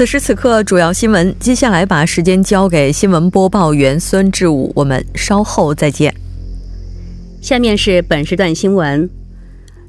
[0.00, 1.36] 此时此刻，主要新闻。
[1.38, 6.14] 接下来把时间交给新闻播报员孙志武，我们稍后再见。
[7.42, 9.10] 下面是本时段新闻。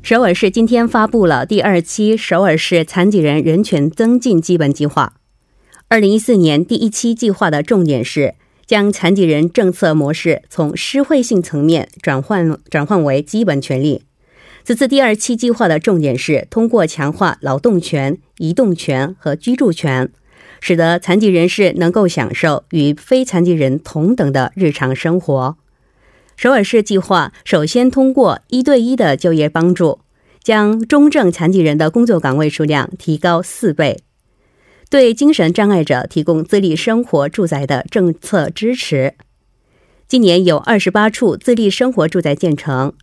[0.01, 5.13] 首尔市今天发布了第二期首尔市残疾人人权增进基本计划。
[5.87, 14.03] 二零一四年第一期计划的重点是将残疾人政策模式从施惠性层面转换转换为基本权利。
[14.63, 20.09] 此次第二期计划的重点是通过强化劳动权、移动权和居住权，
[20.59, 25.57] 使得残疾人士能够享受与非残疾人同等的日常生活。
[26.37, 29.99] 首尔市计划首先通过一对一的就业帮助，
[30.43, 33.99] 将中正残疾人的工作岗位数量提高四倍，
[34.89, 39.15] 对精神障碍者提供自立生活住宅的政策支持。
[40.07, 42.93] 今年有二十八处自立生活住宅建成，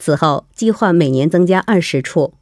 [0.00, 2.34] 此后计划每年增加二十处。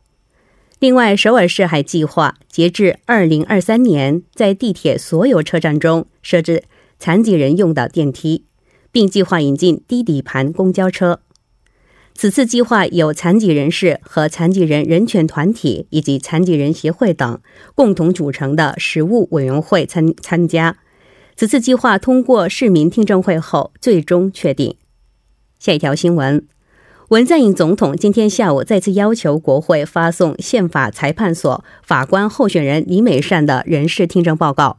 [0.78, 6.64] 另外，首尔市还计划截至二零二三年，在地铁所有车站中设置
[6.98, 8.46] 残疾人用的电梯。
[8.90, 11.20] 并计划引进低底盘公交车。
[12.14, 17.40] 此次计划由残疾人士和残疾人人权团体以及残疾人协会等
[17.74, 20.78] 共同组成的实务委员会参参加。
[21.36, 24.76] 此次计划通过市民听证会后，最终确定。
[25.60, 26.44] 下一条新闻：
[27.08, 34.76] 文在寅总统今天下午再次要求国会发送宪法裁判所法官候选人李美善的人事听证报告。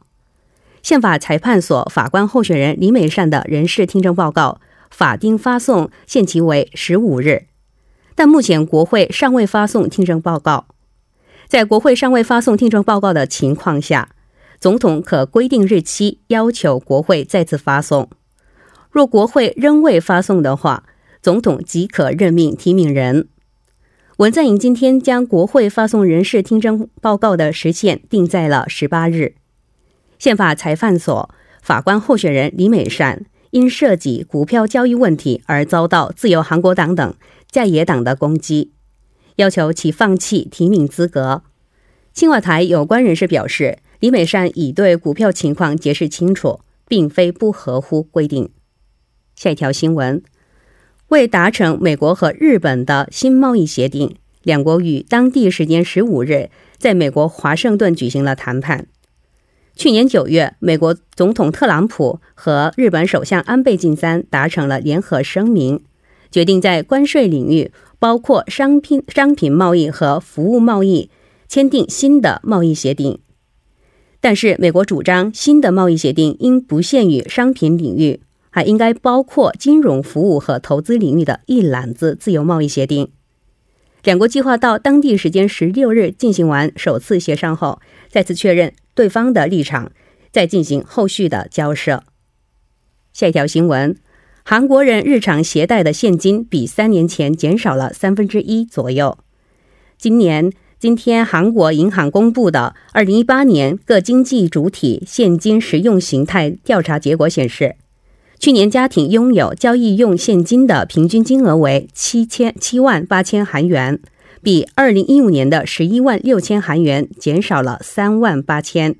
[0.80, 4.60] 宪法裁判所法官候选人李美善的人事听证报告
[4.92, 7.46] 法定发送限期为十五日，
[8.14, 10.66] 但目前国会尚未发送听证报告。
[11.48, 14.10] 在国会尚未发送听证报告的情况下，
[14.60, 18.08] 总统可规定日期要求国会再次发送。
[18.88, 20.84] 若国会仍未发送的话，
[21.22, 23.28] 总统即可任命提名人。
[24.16, 29.34] 文在寅今天将国会发送人事听证报告的时限定在了十八日。
[30.18, 37.14] 宪法裁判所法官候选人李美善因涉及股票交易问题而遭到自由韩国党等
[37.50, 38.72] 在野党的攻击，
[39.36, 41.42] 要求其放弃提名资格。
[42.12, 48.50] 青瓦台有关人士表示，李美善已对股票情况解释清楚，并非不合乎规定。
[49.34, 50.22] 下一条新闻：
[51.10, 58.86] 为达成美国和日本的新贸易协定，两国于当地时间十五日在美国华盛顿举行了谈判。
[59.74, 65.82] 去年九月，美国总统特朗普和日本首相安倍晋三达成了联合声明，
[66.30, 71.10] 决定在关税领域，包括商品、商品贸易和服务贸易，
[71.48, 73.18] 签订新的贸易协定。
[74.20, 78.20] 但是，美国主张新的贸易协定应不限于商品领域，
[78.50, 83.10] 还应该包括金融服务和投资领域的一揽子自由贸易协定。
[84.02, 88.72] 两国计划到当地时间十六日进行完首次协商后，再次确认。
[88.92, 89.92] 对方的立场，
[90.30, 92.02] 再进行后续的交涉。
[93.14, 93.96] 下一条新闻：
[94.42, 99.16] 韩国人日常携带的现金比三年前减少了三分之一左右。
[99.96, 107.76] 今年今天，韩国银行公布的二零一八年各经济主体现金使用形态调查结果显示，
[108.40, 114.00] 去年家庭拥有交易用现金的平均金额为七千七万八千韩元。
[114.42, 118.96] 比二零一五年的十一万六千韩元减少了三万八千。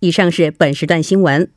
[0.00, 1.50] 以上是本时段新闻。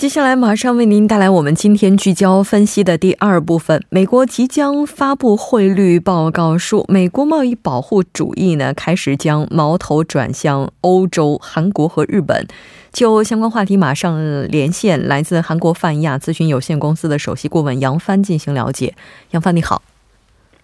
[0.00, 3.84] 接下来马上为您带来我们今天聚焦分析的第二部分。
[3.90, 12.48] 美国即将发布汇率报告书，美国贸易保护主义呢开始将矛头转向欧洲、韩国和日本。
[12.90, 14.18] 就相关话题，马上
[14.48, 18.94] 连线来自韩国泛亚咨询有限公司的首席顾问杨帆进行了解。
[19.32, 19.82] 杨帆，你好。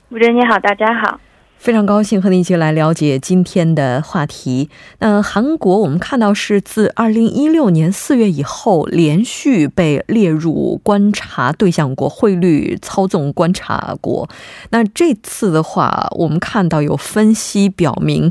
[0.09, 1.21] 吴哲，你好，大家好。
[1.59, 4.71] 非常高兴和您一起来了解今天的话题。
[5.01, 14.29] 那韩国我们看到是自二零一六年四月以后，连续被列入观察对象国、汇率操纵观察国。
[14.71, 18.31] 那这次的话，我们看到有分析表明，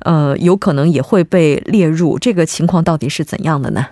[0.00, 2.18] 呃，有可能也会被列入。
[2.18, 3.86] 这个情况到底是怎样的呢？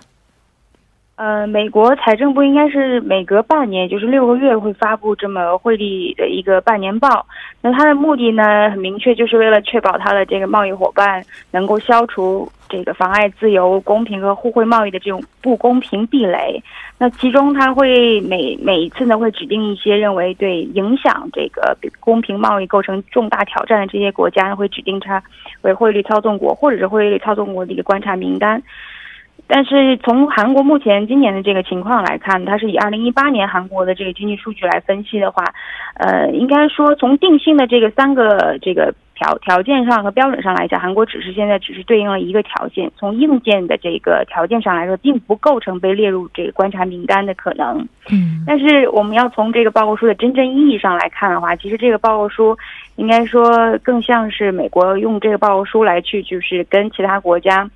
[1.23, 7.25] 呃，美国财政部应该是每隔半年，就是六个月会发布这么汇率的一个半年报。
[7.61, 16.61] 那它的目的呢，很明确，就是为了确保它的这个贸易伙伴能够消除这个妨碍自由、公平和互惠贸易的这种不公平壁垒。
[16.99, 25.23] 那其中，它会每每一次呢，会指定一些认为对影响这个公平贸易构成重大挑战的这些国家，会指定它
[25.61, 28.61] 为汇率操纵国，或者是汇率操纵国的一个观察名单。
[29.47, 35.44] 但是从韩国目前今年的这个情况来看，它是以二零一八年韩国的这个经济数据来分析的话，
[35.97, 47.87] 呃，应该说从定性的这个三个这个条条件上和标准上来讲，韩国只是现在只是对应了一个条件，从硬件的这个条件上来说，并不构成被列入这个观察名单的可能。
[48.11, 52.56] 嗯，但是我们要从这个报告书的真正意义上来看的话，其实这个报告书
[52.97, 57.69] 应该说更像是美国用这个报告书来去就是跟其他国家。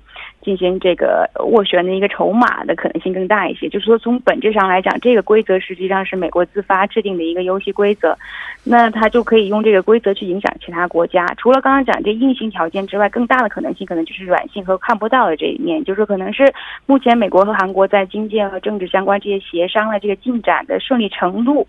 [0.47, 8.17] 进行这个斡旋的一个筹码的可能性更大一些，就是说从本质上来讲，这个规则实际上是美国自发制定的一个游戏规则，
[8.63, 11.25] 那它就可以用这个规则去影响其他国家。
[11.37, 16.53] 除了刚刚讲这硬性条件之外，更大的可能性可能就是软性和看不到的这一面，就是可能是
[16.85, 21.67] 目前美国和韩国在经济和政治相关这些协商的这个进展的顺利程度。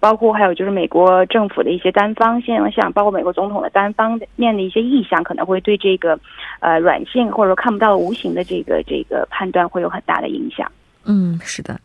[0.00, 6.18] 包括还有就是美国政府的一些单方现象，包括美国总统的单方面的一些意向，可能会对这个，
[6.60, 10.70] 呃，软性或者说看不到无形的这个这个判断会有很大的影响。
[11.04, 11.78] 嗯，是的，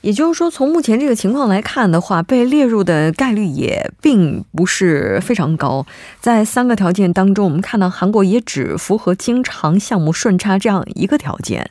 [0.00, 5.84] 也就是说，从目前这个情况来看的话，被列入的概率也并不是非常高。
[6.20, 11.70] 在三个条件当中，我们看到韩国也只符合经常项目顺差这样一个条件。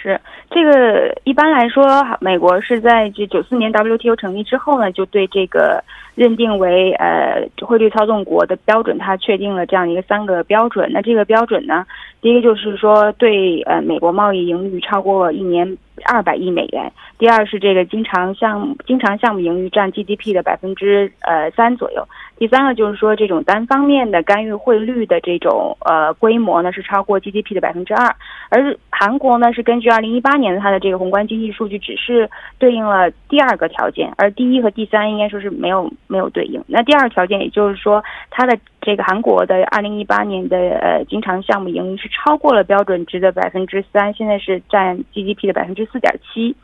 [0.00, 1.84] 是这个，一般来说，
[2.20, 5.82] 美国是在这九四年 WTO 成立之后呢，就对这个
[6.14, 10.88] 认定为呃汇率操纵国的标准，它确定了这样一个三个标准。
[10.92, 11.84] 那这个标准呢，
[12.20, 22.06] 第一个就是说对呃美国贸易盈余超过一年二百亿美元；第二是这个经常项目经常项目盈余占 GDP 的百分之呃三左右。
[22.38, 28.14] 第三个就是说，这种单方面的干预汇率的这种呃规模呢，是超过 GDP 的百分之二。
[28.48, 36.62] 而韩国呢，是根据二零一八年的它的这个宏观经济数据，只是对应了第二个条件，而第一和第三应该说是没有没有对应。
[36.68, 46.54] 那第二条件，也就是说，它的这个韩国的二零一八年的呃经常项目盈余是超过了标准值的百分之三，现在是占 GDP 的百分之四点七。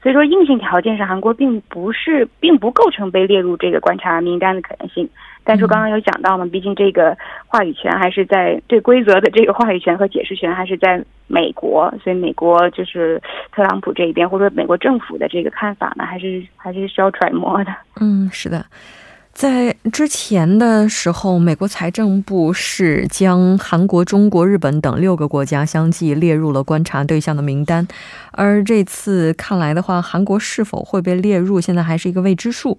[0.00, 5.08] 所以说，硬性条件是，韩国并不是，并不构成被列入这个观察名单的可能性。
[5.42, 7.16] 但是刚刚有讲到嘛，毕竟这个
[7.46, 17.74] 话语权还是在对规则的这个话语权和解释权还是在美国，所以美国就是特朗普这一边，或者说美国政府的这个看法呢，还是还是需要揣摩的。
[18.00, 18.64] 嗯，是的。
[19.38, 27.86] 在之前的时候，美国财政部是将韩国、中国、日本等六个国家相继列入了观察对象的名单，
[28.32, 32.76] 而这次看来的话，韩国是否会被列入，现在还是一个未知数。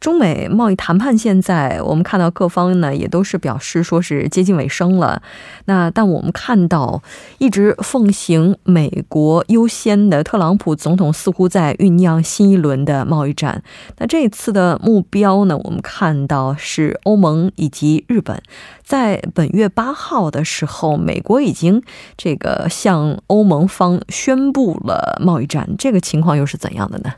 [0.00, 5.20] 中美贸易谈判现在，我们看到各方呢也都是表示说是接近尾声了。
[5.66, 7.02] 那但我们看到
[7.36, 13.62] 一直奉行美国优先的特朗普总统似乎在酝酿新一轮的贸易战。
[13.98, 18.42] 那这次的目标呢，我们看到是欧盟以及日本。
[18.82, 21.82] 在本月八号的时候，美国已经
[22.16, 25.68] 这个向欧盟方宣布了贸易战。
[25.78, 27.12] 这个情况又是怎样的呢？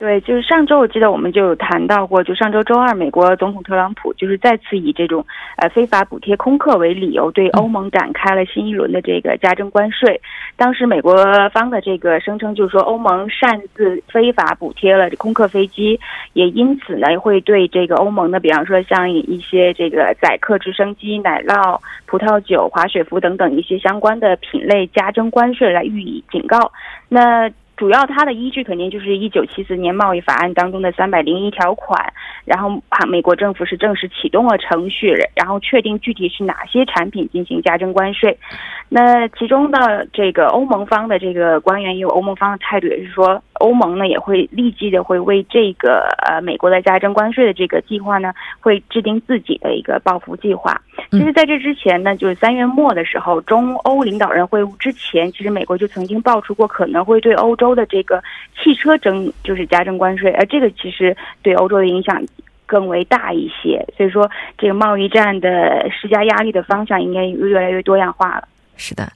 [0.00, 5.22] 对，就是上周我记得我们就有谈到过，就上周周二，美国总统特朗普就是再次以这种
[5.56, 10.18] 呃非法补贴空客为理由，对欧盟展开了新一轮的这个加征关税。
[10.56, 16.00] 当时美国方的这个声称就是说，欧盟擅自非法补贴了空客飞机，
[16.32, 26.72] 也因此呢会对这个欧盟的，比方说像一些这个载客直升机、奶酪、葡萄酒、滑雪服等等一些相关的品类加征关税来予以警告。
[27.06, 27.50] 那。
[27.80, 32.12] 主要它的依据肯定就是一九七四年贸易法案当中的三百零一条款，
[32.44, 38.36] 然后，美国政府是正式启动了程序，然后确定具体是哪些产品进行加征关税。
[38.92, 50.78] 那其中的这个欧盟方的这个官员也，有欧盟方的态度也是说，欧盟呢也会立即的会为这个呃美国的加征关税的这个计划呢，会制定自己的一个报复计划。
[51.10, 57.70] 其实，在这之前呢，就是三月末的时候，中欧领导人会晤之前，其实美国就曾经爆出过可能会对欧洲。
[57.70, 58.20] 的这个
[58.60, 62.20] 汽车征就是加征关税，而这个其实对欧洲的影响
[62.66, 64.28] 更为大一些，所以说
[64.58, 68.48] 这个贸易战的施加压力的方向应该越来越多样化了。
[68.80, 69.12] 是的。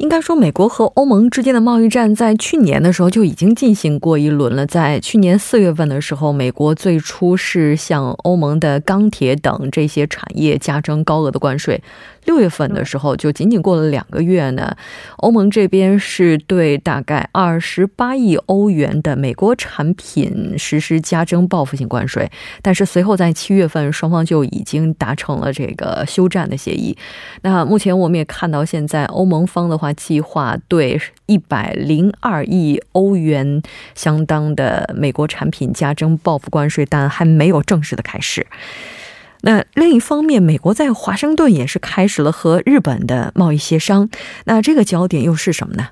[0.00, 4.64] 应该说，美国和欧盟之间的贸易战在去年的时候就已经进行过一轮了。
[4.64, 11.82] 在去年四月份的时候，美国最初是向欧盟的钢铁等这些产业加征高额的关税。
[12.24, 14.74] 六月份的时候，就仅仅过了两个月呢，
[15.18, 22.30] 欧盟这边是对大概二十八亿欧元的美国产品实施加征报复性关税。
[22.62, 26.96] 但是随后在七月份，双方就已经达成了这个休战的协议。
[27.42, 29.89] 那目前我们也看到，现在欧盟方的话。
[29.92, 33.62] 计划对一百零二亿欧元
[33.94, 38.46] 相当的美国产品加征报复关税，但还没有正式的开始。
[39.42, 44.08] 那另一方面，美国在华盛顿也是开始了和日本的贸易协商。
[44.44, 45.88] 那这个焦点又是什么呢？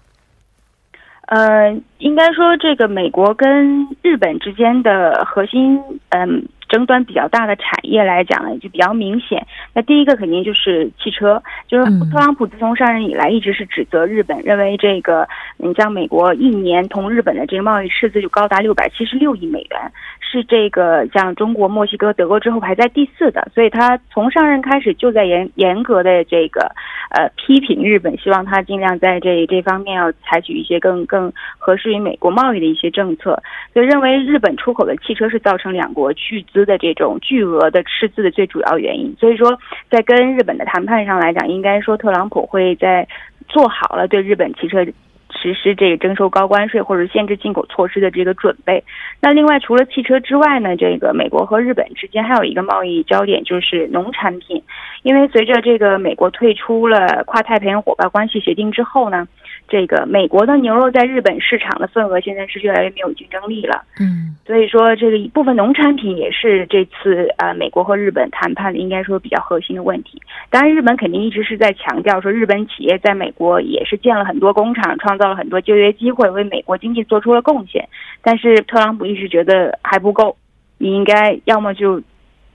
[1.26, 6.46] 呃，应该说，这个美国跟日本之间的核心，嗯。
[6.68, 9.46] 争端比较大的产业来讲呢，就比较明显。
[9.74, 23.48] 那第一个肯定就是汽车，就是特朗普自从上任以来，一直是指责日本，认为这个你像美国一年同日本的这个贸易赤字就高达六百七十六亿美元，是这个像中国、墨西哥、德国之后排在第四的。
[23.54, 26.70] 所以他从上任开始就在严严格的这个
[27.10, 33.42] 呃批评日本，希望他尽量在这这方面要采取一些更更合适于美国贸易的一些政策。
[33.72, 36.68] 所以认为日本出口的汽车是造成两国巨资。
[36.68, 43.08] 的这种巨额的赤字的最主要原因，所以说在跟日本的谈判上来讲，应该说特朗普会在
[43.48, 48.84] 做好了对日本汽车实施这个征收高关税或者限制进口措施的这个准备。
[49.22, 54.62] 那另外除了汽车之外呢，这个美国和日本之间还有一个贸易焦点就是农产品，
[55.04, 59.26] 因为随着这个美国退出了跨太平洋伙伴关系协定之后呢。
[59.68, 70.20] 这个美国的牛肉在日本市场的份额现在是越来越没有竞争力了，嗯，所以说这个一部分农产品也是这次呃美国和日本谈判的应该说比较核心的问题。
[70.50, 77.86] 当然，日本肯定一直是在强调说日本企业在美国也是建了很多工厂，创造了很多就业机会，为美国经济做出了贡献。
[78.22, 80.36] 但是特朗普一直觉得还不够，
[80.78, 82.02] 你应该要么就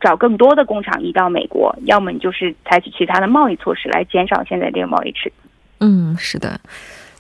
[0.01, 5.36] 找更多的工厂移到美国，要么你就是采取其他的贸易措施来减少现在这个贸易赤字。
[5.79, 6.60] 嗯，是的。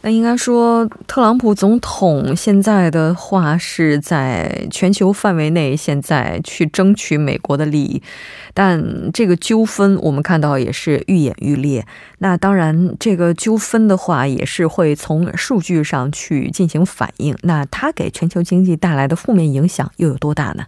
[0.05, 8.03] 那应该说，特朗普总统现在的话是在全球范围内，现在去争取美国的利益，
[8.53, 11.85] 但这个纠纷我们看到也是愈演愈烈。
[12.17, 17.37] 那当然，这个纠纷的话也是会从数据上去进行反映。
[17.43, 20.65] 那它给全球经济带来的负面影响又有多大呢？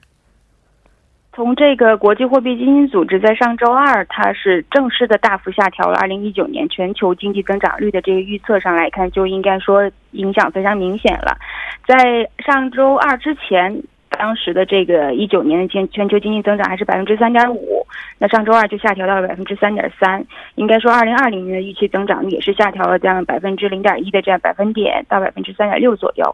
[1.35, 11.37] 从这个国际货币基金组织在上周二，它是正式的大幅下调了二零一九年全球经济增长率的这个预测上来看，就应该说影响非常明显了。
[11.85, 17.85] 在上周二之前，当时的这个一九年的全全球经济增长还是百分之三点五，
[18.17, 20.25] 那上周二就下调到了百分之三点三。
[20.55, 26.33] 应该说，二零二零年的预期增长率也是下调了这样百分之零点一的这样百分点到百分之三点六左右。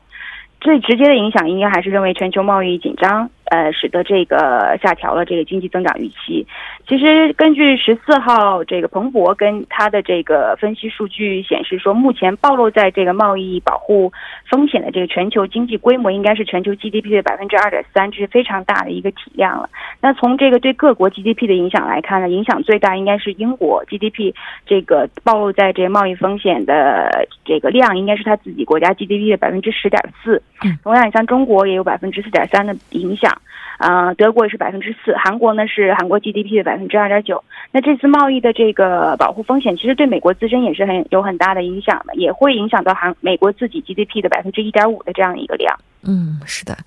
[0.60, 3.28] 最直接的影响应该还是认为全球贸易紧张。
[3.52, 6.48] 呃，使得这个下调了这个经济增长预期。
[6.88, 14.10] 其实根据十四号这个彭博跟他的这个分析数据显示说，目前暴露在这个贸易保护
[14.50, 19.70] 风险的这个全球经济规模应该是全球 GDP 的百分之二点三，这是非常大的一个体量了。
[20.00, 24.34] 那从这个对各国 GDP 的影响来看呢，影响最大应该是英国 GDP
[24.66, 30.42] 这个暴露在这个贸易风险的这个量应该是他自己国家 GDP 的百分之十点四。
[30.84, 33.30] 同样，你像中国也有百分之四点三的影响。
[33.78, 37.44] 啊，德国也是百分之四，韩国呢是韩国 GDP 的百分之二点九。
[37.72, 45.76] 那这次贸易的这个保护风险，其实对美国自身也是很有很大的影响的，也会影响到韩美国自己 GDP 的百分之一点五的这样一个量。
[46.04, 46.78] 嗯，是的。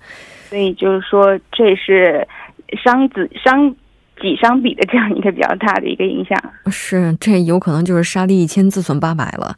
[0.49, 2.25] 所以就是说，这是
[2.81, 3.75] 商子商
[4.21, 6.41] 己伤比的这样一个比较大的一个影响。
[6.67, 9.53] 是，这有可能就是杀敌一千自损八百了。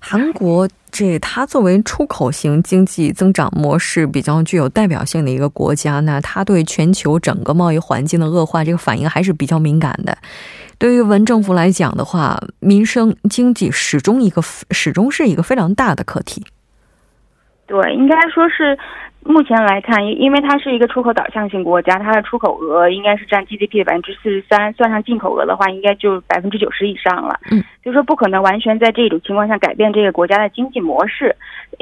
[0.00, 10.16] 韩国这它作为出口型经济增长模式比较具有代表性的一个国家，那它对全球整个贸易环境的恶化这个反应还是比较敏感的。
[10.78, 16.42] 对于文政府来讲的话，民生经济始终一个始终是一个非常大的课题。
[17.66, 18.76] 对，应该说是。
[19.22, 27.38] 目前来看，因因为它是一个出口导向性国家，它的出口额应该是占 GDP 的百分之四十三，算上进口额的话，应该就百分之九十以上了。
[27.50, 31.36] 嗯，就说不可能完全在这种情况下改变这个国家的经济模式，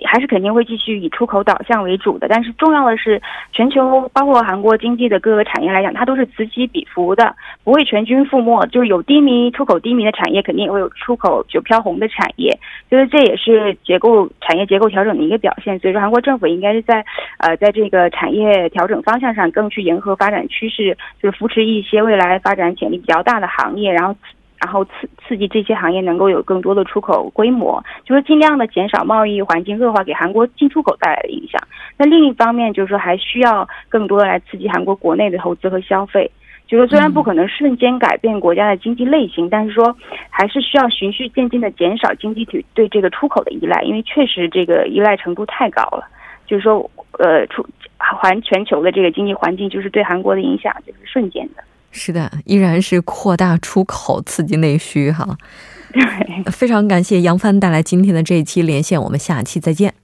[0.05, 2.27] 还是肯定会继续以出口导向为主的。
[2.29, 8.67] 但是重要的是，全球包括韩国经济的各个产业来讲，它都是此起彼伏的，不会全军覆没。
[8.67, 12.59] 就是有低迷、出口低迷的产业，肯定也会有出口就飘红的产业。
[12.91, 15.79] 就是这也是结构产业结构调整的一个表现。
[15.79, 17.05] 所以说，韩国政府应该是在。
[17.39, 24.15] 呃，在这个产业调整方向上，更去迎合发展趋势，就是扶持一些未来发展潜力比较大的行业，然后，
[24.61, 24.91] 然后刺
[25.27, 31.61] 刺激这些行业能够有更多的出口规模，就是尽量的减少贸易环境恶化给韩国进出口带来的影响。
[31.97, 36.31] 那另一方面，就是说还需要更多的来刺激韩国国内的投资和消费。
[36.67, 39.97] 就是虽然不可能瞬间改变国家的经济类型，但是说
[40.29, 46.07] 还是需要循序渐进的减少经济体对这个出口的依赖，因为确实这个依赖程度太高了。
[46.49, 47.65] 就是说，呃，出
[48.21, 51.63] 环全球的这个经济环境，就是对韩国的影响就是瞬间的。
[51.93, 55.37] 是的，依然是扩大出口，刺激内需哈。
[55.93, 56.03] 对，
[56.51, 59.95] 非常感谢杨帆带来今天的这一期连线，我们下期再见。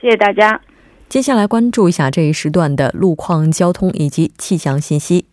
[0.00, 0.60] 谢谢大家。
[1.08, 5.26] 接下来关注一下这一时段的路况、交通以及气象信息。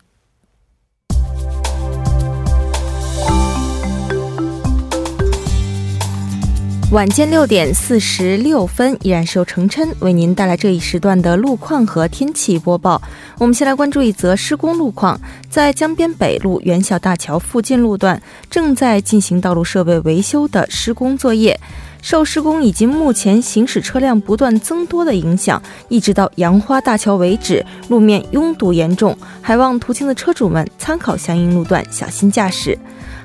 [6.93, 13.01] 晚间六点四十六分，依然是由程琛为您带来这一时段的路况和天气播报。
[13.37, 21.59] 我们先来关注一则施工路况，在江边北路元小大桥附近路段正在进行道路设备维修的施工作业。
[22.01, 32.79] 受施工以及目前行驶车辆不断增多的影响，一直到杨花大桥为止，路面拥堵严重，还望途经的车主们参考相应路段，小心驾驶。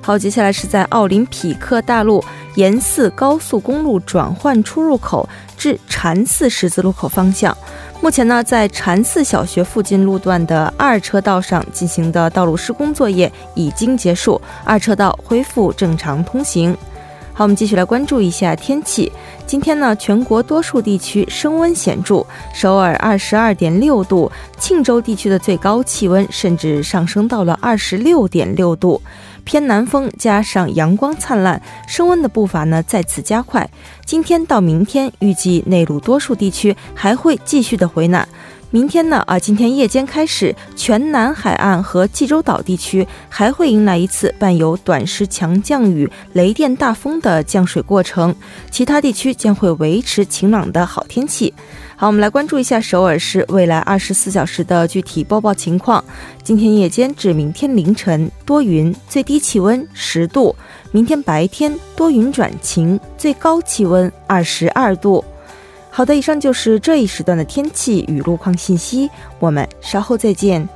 [0.05, 2.23] 好，接下来是在奥林匹克大路
[2.57, 7.57] 沿四高速公路转换出入口至禅寺十字路口方向。
[8.01, 16.77] 目前呢，在禅寺小学附近路段的二车道上进行的道路施工作业已经结束，二车道恢复正常通行。
[17.33, 19.11] 好，我们继续来关注一下天气。
[19.47, 29.01] 今天呢，全国多数地区升温显著，首尔二十二点六度，庆州地区的最高气温甚至上升到了二十六点六度。
[29.45, 33.69] 偏南风加上阳光灿烂，升温的步伐呢再次加快。
[34.05, 38.27] 今天到明天，预计内陆多数地区还会继续的回暖。
[38.71, 39.23] 明天呢？
[39.27, 48.35] 啊，今天夜间开始，全南海岸和济州岛地区还会迎来一次伴有短时强降雨、雷电大风的降水过程，
[48.71, 51.53] 其他地区将会维持晴朗的好天气。
[52.03, 56.05] 好，我们来关注一下首尔市未来二十四小时的具体播报情况。
[56.43, 60.53] 今天夜间至明天凌晨多云，最低气温十度；
[60.91, 65.25] 明天白天多云转晴，最高气温二十二度。
[65.91, 70.69] 好的，以上就是这一时段的天气与路况信息，我们稍后再见。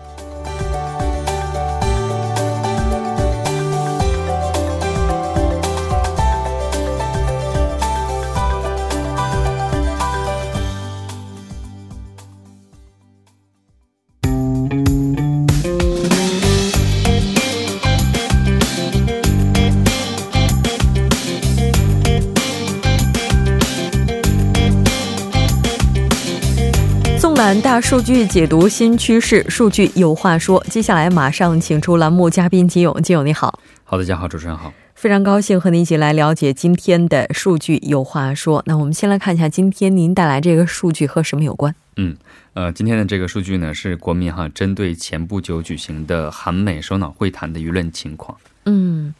[27.46, 30.64] 大数据解读新趋势，数据有话说。
[30.68, 33.60] 接下来马上请出栏目嘉宾金勇，金勇你好。
[33.84, 38.62] 好，大家好，主持人好，非常高兴和您一起来了解今天的数据有话说。
[38.66, 41.72] 那我们先来看一下今天您带来这个数据和什么有关？
[41.96, 42.16] 嗯，
[42.54, 48.36] 呃，今天的这个数据呢是国民哈针对前不久举行的韩美首脑会谈的舆论情况。
[48.66, 49.14] 嗯，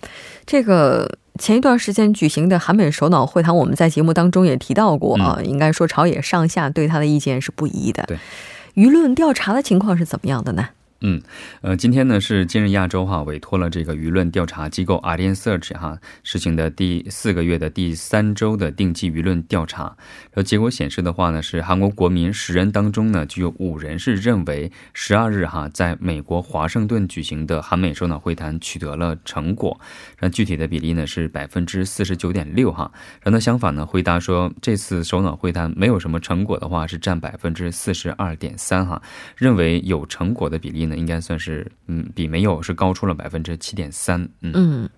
[0.44, 1.18] 这个。
[1.38, 5.38] 前一段时间举行的韩美首脑会谈，我们在节目当中也提到过啊。
[5.44, 8.02] 应该说，朝野上下对他的意见是不一的。
[8.06, 8.16] 对，
[8.74, 10.70] 舆论调查的情况是怎么样的呢？
[11.00, 11.20] 嗯，
[11.61, 19.85] 呃，今天呢是今日亚洲哈委托了这个舆论调查机构 a d i a n Search 哈实行的第四个月的第三周的定期舆论调查，
[20.30, 29.78] 然后结果显示的话呢是韩国国民十人当中呢就有五人是认为十二日哈在美国华盛顿举行的韩美首脑会谈取得了成果，
[30.16, 32.90] 然后具体的比例呢是百分之四十九点六哈，
[33.22, 39.02] 然后相反呢回答说这次首脑会谈没有什么成果的话是占百分之四十二点三哈，
[39.37, 40.86] 认为有成果的比例。
[40.88, 44.29] 呢，应该算是嗯，比没有是高出了百分之七点三。
[44.42, 44.88] 嗯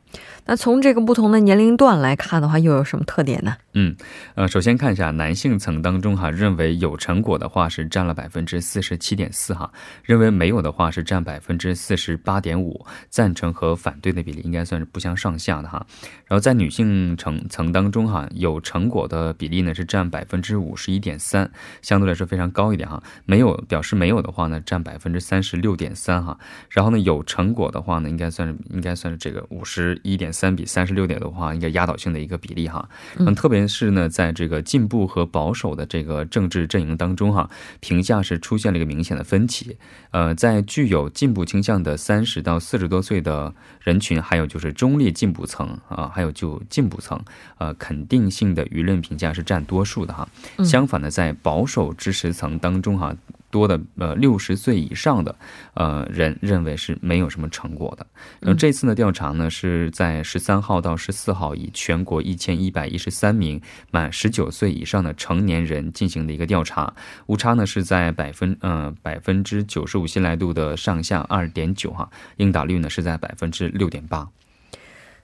[0.47, 3.57] 那从这个不同的年龄段来看的话，又有什么特点呢？
[3.75, 3.95] 嗯，
[4.35, 9.71] 呃，首先看一下男性层当中哈，认为有成果的话是占了百分之四十七点四哈，
[10.03, 15.87] 认为没有的话是占百分之四十八点五，赞成和反对的比例应该算是不相上下的哈。
[16.25, 21.51] 然后在女性层层当中哈，有成果的比例呢是占百分之五十一点三，
[21.83, 23.03] 相对来说非常高一点哈。
[23.27, 26.39] 没有表示没有的话呢，占百分之三十六点三哈。
[26.71, 30.33] 然后呢，有成果的话呢，应该算是应该算是这个五十一点。
[30.33, 32.89] 三比三十六点的话，应该压倒性的一个比例哈。
[33.17, 39.77] 嗯，特别是呢，在这个进步和保守的这个政治阵营当中哈，评价是出现了一个明显的分歧。
[40.11, 47.21] 呃，在具有进步倾向的三十到四十多岁的人群，还有就是中立进步层啊，还有就进步层，
[47.57, 50.29] 呃，肯定性的舆论评价是占多数的哈。
[50.65, 53.17] 相反呢，在保守支持层当中哈。
[53.51, 55.35] 多的呃六十岁以上的
[55.75, 58.07] 呃人认为是没有什么成果的。
[58.41, 66.93] 然后这次的调查呢是在十三号到十四号，以全国一千一百一十三名满十九岁以上的成年人进行的一个调查，
[67.27, 74.29] 误差呢是在百分呃百分之九十五信赖度的上下二点九哈，应答率呢是在百分之六点八。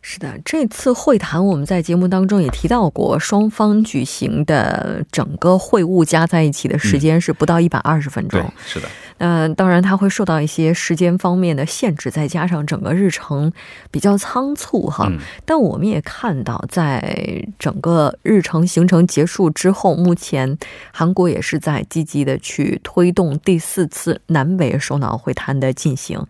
[0.06, 8.38] 是的，这次会谈我们在节目当中也提到过，双方举行的整个会晤加在一起的时间是不到一百二十分钟。
[8.66, 8.88] 是的。
[9.18, 13.52] 那当然，它会受到一些时间方面的限制，再加上整个日程
[13.90, 15.10] 比较仓促哈。
[15.44, 20.58] 但我们也看到，在整个日程行程结束之后，目前
[20.92, 26.20] 韩国也是在积极的去推动第四次南北首脑会谈的进行。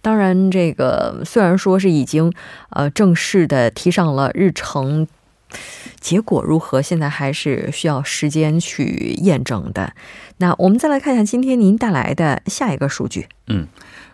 [0.00, 2.32] 当然，这个虽然说是已经
[2.70, 5.06] 呃正式的提上了日程。
[6.00, 6.80] 结果如何？
[6.80, 9.92] 现在还是需要时间去验证的。
[10.38, 13.26] 那我们再来看一下今天您带来的下一个数据。
[13.48, 13.66] 嗯，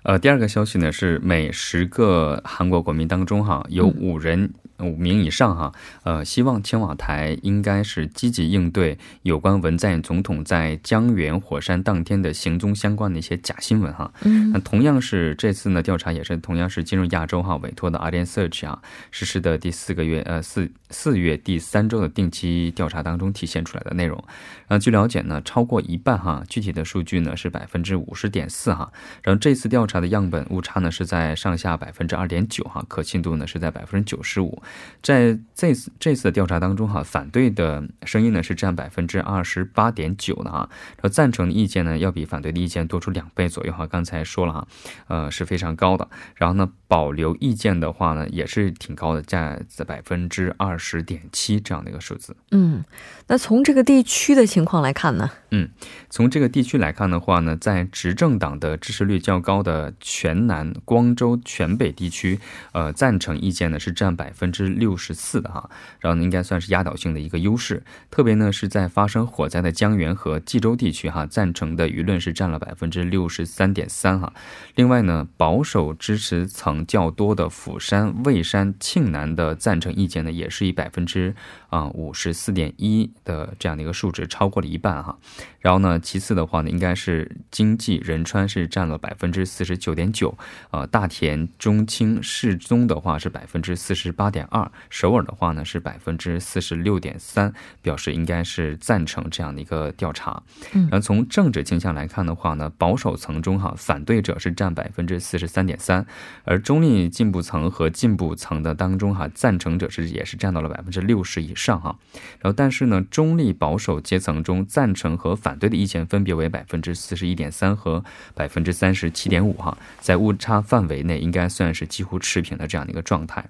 [0.03, 4.53] 呃，第二个消息呢是每十个韩国国民当中哈有五人。
[4.79, 14.13] 五名以上哈，呃，希望青瓦台应该是积极应对有关文在寅总统在江原火山当天的行踪相关的一些假新闻哈。
[14.23, 24.23] 嗯，那同样是这次呢调查也是同样是进入亚洲哈委托的 a r i a n Search 啊实施的第四个月呃四四月第三周的定期调查当中体现出来的内容。
[24.67, 28.91] 然后据了解呢，超过一半哈，具体的数据呢是百分之五十点四哈。
[29.23, 34.63] 然后这次调查的样本误差呢是在上下百分之二点九哈，可信度呢是在百分之九十五。
[35.03, 43.87] 在这次这次的调查当中，哈，反对的声音呢是占百分之二十八点九的哈，然后赞成的意见呢要比反对的意见多出两倍左右哈。
[43.87, 44.69] 刚才说了哈，
[45.09, 46.09] 呃是非常高的。
[46.37, 52.37] 然后呢，保留意见的话呢也是挺高的，在在百分之二十点七这样的一个数字。
[52.51, 52.85] 嗯，
[53.27, 55.31] 那从这个地区的情况来看呢？
[55.51, 55.69] 嗯，
[56.11, 62.41] 从这个地区来看的话呢，在执政党的支持率较高的全南、光州、全北地区，
[62.73, 67.83] 呃，赞成意见呢是占百分之六十四的哈，然后应该算是压倒性的一个优势。
[68.11, 74.33] 特别呢是在发生火灾的江源和济州地区哈，赞成的舆论是占了百分之六十三点三哈。
[74.77, 81.35] 另外呢，保守支持层较多的釜山、蔚山、庆南的赞成意见呢，也是以百分之
[81.75, 85.19] 啊五十四点一的这样的一个数值超过了一半哈。
[85.59, 90.37] 然后呢，其次的话呢，应该是经济仁川是占了百分之四十九点九，
[90.71, 100.43] 呃，大田、中青、世宗的话是百分之四十八点二，首尔的话呢是百分之四十六点三，表示应该是赞成这样的一个调查。
[100.75, 106.07] 嗯，然后从政治倾向来看的话呢，保守层中哈反对者是占百分之四十三点三，
[106.45, 111.97] 而中立进步层和进步层的当中哈赞成者是也是占到了百分之六十以上上哈。
[112.41, 123.45] 然后但是呢，中立保守阶层中赞成和反对的意见分别为百分之四十一点三和百分之三十七点五哈，在误差范围内应该算是几乎持平的这样的一个状态。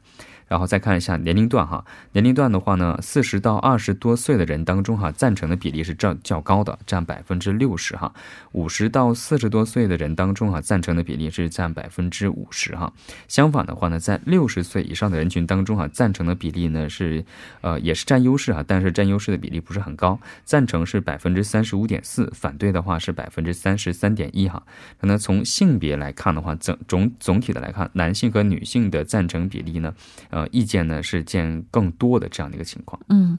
[0.46, 8.12] 然后再看一下年龄段哈，年龄段的话呢，四十到二十多岁的人当中哈，赞成的比例是较较高的，占百分之六十哈。
[8.52, 12.92] 五十到四十多岁的人当中哈，赞成的比例是占百分之五十哈。
[13.26, 17.24] 相反的话呢，在六十岁以上的人群当中哈，赞成的比例呢是
[17.62, 24.62] 呃也是占优势哈，但是占优势的比例不是很高，赞成是百分之三十五点四，反对的话是百分之三十三点一哈。
[25.00, 29.94] 那从性别来看的话，总总总体的来看，男性和女性的赞成比例呢？
[30.34, 33.00] 呃，意见呢是见更多的这样的一个情况。
[33.08, 33.38] 嗯，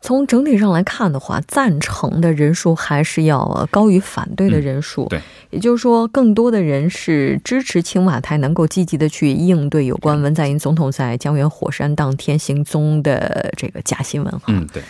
[0.00, 5.06] 从整体上来看的话，赞成的人数还是要高于反对的人数。
[5.08, 14.32] 对，也就是说，更多的人是支持青瓦台能够积极的去应对有关文在寅总统在江原火山当天行踪的这个假新闻。
[14.32, 14.82] 哈，嗯，对。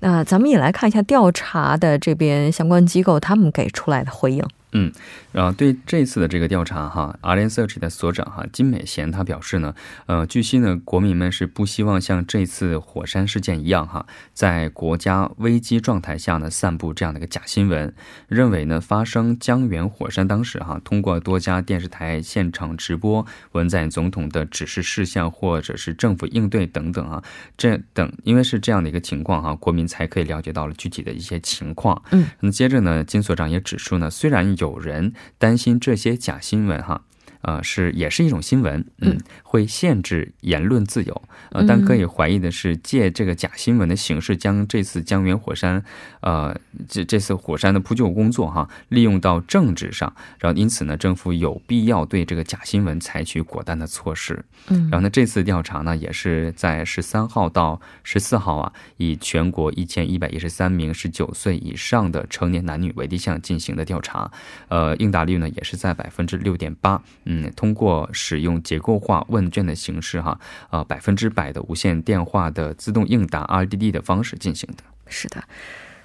[0.00, 4.44] 那咱们也来看一下调查的这边相关机构他们给出来的回应。
[4.72, 4.92] 嗯，
[5.32, 9.74] 然后对这次的这个调查哈，Arden Search 的所长哈金美贤他表示呢，
[10.06, 17.94] 呃，据悉呢，国民们是不希望像这次火山事件一样哈，在国家危机状态下呢散布这样的一个假新闻，
[18.26, 27.22] 认为呢发生江源火山当时哈，通过多家电视台现场直播文在寅总统的指示事项或者是政府应对等等啊，
[27.56, 32.02] 这等因为是这样的一个情况哈，国民才可以了解到了具体的一些情况。
[32.12, 37.02] 嗯，那么接着呢，金所长也指出呢，虽然有人担心这些假新闻，哈。
[37.42, 45.82] 呃，是也是一种新闻，嗯，会限制言论自由，呃，但可以怀疑的是，借这个假新闻的形式，将这次江源火山，
[46.20, 64.30] 呃，这这次火山的扑救工作哈，利用到政治上，然后因此呢，政府有必要对这个假新闻采取果断的措施，嗯，然后呢，这次调查呢，也是在十三号到十四号啊，以全国一千一百一十三名十九岁以上的成年男女为对象进行的调查，
[64.68, 67.00] 呃，应答率呢，也是在百分之六点八。
[67.30, 74.82] 嗯，通过使用结构化问卷的形式，哈，呃，百分之百的无线电话的自动应答 RDD 的方式进行的。
[75.06, 75.44] 是的，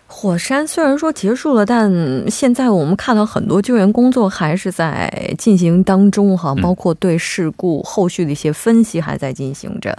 [0.05, 9.97] 火山虽然说结束了，但现在我们看到很多救援工作还是在进行当中，哈，包括对事故后续的一些分析还在进行着。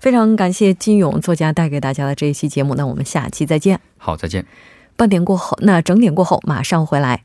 [0.00, 3.80] 非常感谢金勇作家带给大家的这一期节目，那我们下期再见。
[3.96, 4.44] 好，再见。
[4.96, 7.22] 半点过后，那整点过后马上回来。